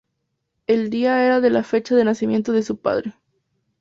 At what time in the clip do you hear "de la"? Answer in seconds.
1.43-1.61